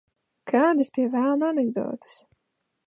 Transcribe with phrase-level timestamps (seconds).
[0.51, 2.21] Kādas, pie velna, anekdotes?